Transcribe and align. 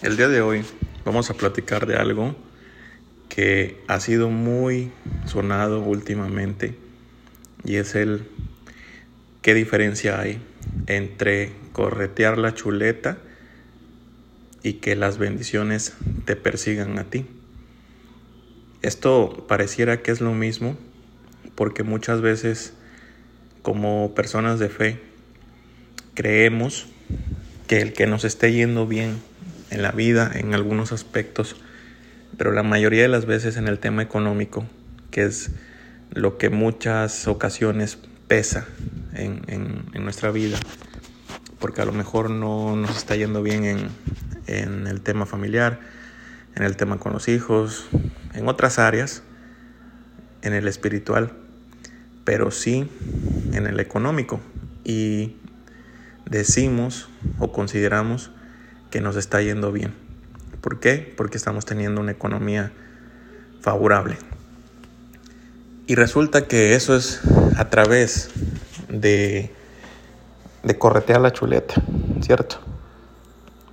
El 0.00 0.16
día 0.16 0.28
de 0.28 0.40
hoy 0.40 0.64
vamos 1.04 1.28
a 1.28 1.34
platicar 1.34 1.84
de 1.88 1.96
algo 1.96 2.36
que 3.28 3.82
ha 3.88 3.98
sido 3.98 4.30
muy 4.30 4.92
sonado 5.26 5.80
últimamente 5.80 6.76
y 7.64 7.76
es 7.76 7.96
el 7.96 8.22
qué 9.42 9.54
diferencia 9.54 10.20
hay 10.20 10.40
entre 10.86 11.50
corretear 11.72 12.38
la 12.38 12.54
chuleta 12.54 13.18
y 14.62 14.74
que 14.74 14.94
las 14.94 15.18
bendiciones 15.18 15.94
te 16.26 16.36
persigan 16.36 16.96
a 17.00 17.10
ti. 17.10 17.26
Esto 18.82 19.46
pareciera 19.48 20.00
que 20.00 20.12
es 20.12 20.20
lo 20.20 20.32
mismo 20.32 20.78
porque 21.56 21.82
muchas 21.82 22.20
veces 22.20 22.72
como 23.62 24.14
personas 24.14 24.60
de 24.60 24.68
fe 24.68 25.00
creemos 26.14 26.86
que 27.66 27.80
el 27.80 27.94
que 27.94 28.06
nos 28.06 28.22
esté 28.22 28.52
yendo 28.52 28.86
bien 28.86 29.26
en 29.70 29.82
la 29.82 29.92
vida, 29.92 30.30
en 30.34 30.54
algunos 30.54 30.92
aspectos, 30.92 31.56
pero 32.36 32.52
la 32.52 32.62
mayoría 32.62 33.02
de 33.02 33.08
las 33.08 33.26
veces 33.26 33.56
en 33.56 33.68
el 33.68 33.78
tema 33.78 34.02
económico, 34.02 34.66
que 35.10 35.24
es 35.24 35.50
lo 36.10 36.38
que 36.38 36.50
muchas 36.50 37.26
ocasiones 37.26 37.98
pesa 38.28 38.66
en, 39.14 39.42
en, 39.48 40.04
nuestra 40.04 40.30
vida, 40.30 40.58
porque 41.58 41.82
a 41.82 41.84
lo 41.84 41.92
mejor 41.92 42.30
no 42.30 42.76
nos 42.76 42.96
está 42.96 43.16
yendo 43.16 43.42
bien 43.42 43.64
en, 43.64 43.88
en 44.46 44.86
el 44.86 45.00
tema 45.00 45.26
familiar, 45.26 45.80
en 46.54 46.62
el 46.62 46.76
tema 46.76 46.98
con 46.98 47.12
los 47.12 47.28
hijos, 47.28 47.86
en 48.34 48.48
otras 48.48 48.78
áreas, 48.78 49.22
en 50.42 50.52
el 50.52 50.68
espiritual, 50.68 51.32
pero 52.24 52.50
sí 52.50 52.88
en 53.52 53.66
el 53.66 53.80
económico. 53.80 54.40
Y 54.84 55.36
decimos 56.26 57.08
o 57.38 57.52
consideramos 57.52 58.30
que 58.90 59.00
nos 59.00 59.16
está 59.16 59.40
yendo 59.42 59.72
bien. 59.72 59.94
¿Por 60.60 60.80
qué? 60.80 61.12
Porque 61.16 61.36
estamos 61.36 61.64
teniendo 61.64 62.00
una 62.00 62.12
economía 62.12 62.72
favorable. 63.60 64.16
Y 65.86 65.94
resulta 65.94 66.46
que 66.46 66.74
eso 66.74 66.94
es 66.96 67.20
a 67.56 67.70
través 67.70 68.30
de, 68.88 69.52
de 70.62 70.78
corretear 70.78 71.20
la 71.20 71.32
chuleta, 71.32 71.74
¿cierto? 72.20 72.58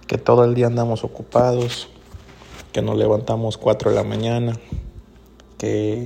Que 0.07 0.17
todo 0.17 0.45
el 0.45 0.53
día 0.55 0.67
andamos 0.67 1.03
ocupados, 1.03 1.89
que 2.71 2.81
nos 2.81 2.97
levantamos 2.97 3.57
4 3.57 3.89
de 3.89 3.95
la 3.95 4.03
mañana, 4.03 4.57
que 5.57 6.05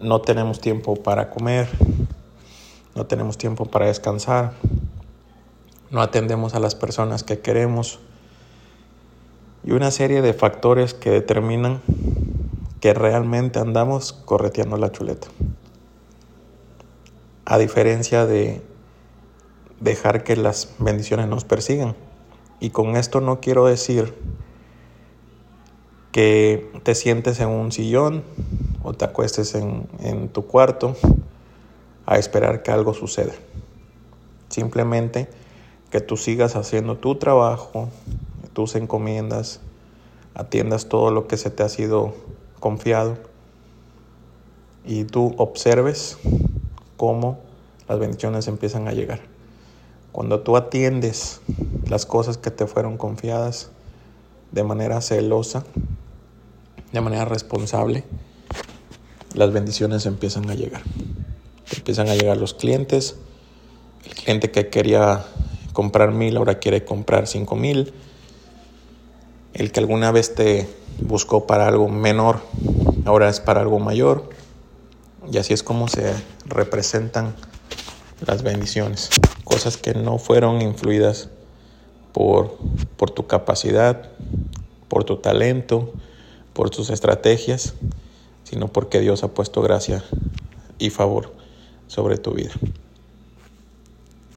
no 0.00 0.20
tenemos 0.20 0.60
tiempo 0.60 0.96
para 0.96 1.30
comer, 1.30 1.68
no 2.94 3.06
tenemos 3.06 3.38
tiempo 3.38 3.66
para 3.66 3.86
descansar, 3.86 4.54
no 5.90 6.02
atendemos 6.02 6.54
a 6.54 6.60
las 6.60 6.74
personas 6.74 7.22
que 7.22 7.40
queremos, 7.40 8.00
y 9.64 9.72
una 9.72 9.90
serie 9.90 10.22
de 10.22 10.32
factores 10.32 10.94
que 10.94 11.10
determinan 11.10 11.82
que 12.80 12.94
realmente 12.94 13.58
andamos 13.58 14.12
correteando 14.12 14.76
la 14.76 14.92
chuleta. 14.92 15.28
A 17.44 17.58
diferencia 17.58 18.26
de 18.26 18.62
dejar 19.80 20.24
que 20.24 20.36
las 20.36 20.74
bendiciones 20.78 21.28
nos 21.28 21.44
persigan. 21.44 21.94
Y 22.60 22.70
con 22.70 22.96
esto 22.96 23.20
no 23.20 23.40
quiero 23.40 23.66
decir 23.66 24.14
que 26.12 26.70
te 26.82 26.94
sientes 26.94 27.38
en 27.40 27.48
un 27.48 27.70
sillón 27.70 28.24
o 28.82 28.92
te 28.92 29.04
acuestes 29.04 29.54
en, 29.54 29.88
en 30.00 30.28
tu 30.28 30.46
cuarto 30.46 30.96
a 32.06 32.18
esperar 32.18 32.62
que 32.62 32.70
algo 32.70 32.94
suceda. 32.94 33.32
Simplemente 34.48 35.28
que 35.90 36.00
tú 36.00 36.16
sigas 36.16 36.56
haciendo 36.56 36.96
tu 36.96 37.16
trabajo, 37.16 37.88
tus 38.58 38.74
encomiendas, 38.74 39.60
atiendas 40.34 40.88
todo 40.88 41.12
lo 41.12 41.28
que 41.28 41.36
se 41.36 41.48
te 41.48 41.62
ha 41.62 41.68
sido 41.68 42.12
confiado 42.58 43.16
y 44.84 45.04
tú 45.04 45.32
observes 45.38 46.18
cómo 46.96 47.38
las 47.88 48.00
bendiciones 48.00 48.48
empiezan 48.48 48.88
a 48.88 48.92
llegar. 48.92 49.20
Cuando 50.10 50.40
tú 50.40 50.56
atiendes 50.56 51.40
las 51.88 52.04
cosas 52.04 52.36
que 52.36 52.50
te 52.50 52.66
fueron 52.66 52.96
confiadas 52.96 53.70
de 54.50 54.64
manera 54.64 55.00
celosa, 55.02 55.62
de 56.92 57.00
manera 57.00 57.26
responsable, 57.26 58.02
las 59.34 59.52
bendiciones 59.52 60.04
empiezan 60.04 60.50
a 60.50 60.56
llegar. 60.56 60.82
empiezan 61.76 62.08
a 62.08 62.16
llegar 62.16 62.36
los 62.38 62.54
clientes. 62.54 63.14
El 64.04 64.14
cliente 64.14 64.50
que 64.50 64.68
quería 64.68 65.24
comprar 65.72 66.10
mil 66.10 66.36
ahora 66.36 66.58
quiere 66.58 66.84
comprar 66.84 67.28
cinco 67.28 67.54
mil 67.54 67.94
el 69.54 69.72
que 69.72 69.80
alguna 69.80 70.12
vez 70.12 70.34
te 70.34 70.68
buscó 71.00 71.46
para 71.46 71.66
algo 71.66 71.88
menor, 71.88 72.40
ahora 73.04 73.28
es 73.28 73.40
para 73.40 73.60
algo 73.60 73.78
mayor. 73.78 74.30
Y 75.30 75.38
así 75.38 75.52
es 75.52 75.62
como 75.62 75.88
se 75.88 76.14
representan 76.46 77.34
las 78.26 78.42
bendiciones. 78.42 79.10
Cosas 79.44 79.76
que 79.76 79.94
no 79.94 80.18
fueron 80.18 80.62
influidas 80.62 81.28
por, 82.12 82.56
por 82.96 83.10
tu 83.10 83.26
capacidad, 83.26 84.10
por 84.88 85.04
tu 85.04 85.16
talento, 85.16 85.92
por 86.52 86.70
tus 86.70 86.90
estrategias, 86.90 87.74
sino 88.44 88.68
porque 88.68 89.00
Dios 89.00 89.22
ha 89.22 89.28
puesto 89.28 89.60
gracia 89.62 90.02
y 90.78 90.90
favor 90.90 91.32
sobre 91.86 92.18
tu 92.18 92.32
vida. 92.32 92.52